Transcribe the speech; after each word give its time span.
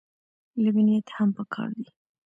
لبنیات 0.63 1.07
هم 1.15 1.29
پکار 1.37 1.69
دي. 1.79 1.87